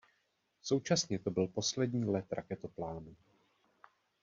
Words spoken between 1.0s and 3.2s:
to byl poslední let raketoplánu.